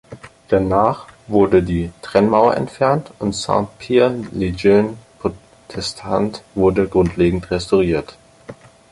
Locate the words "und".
3.19-3.35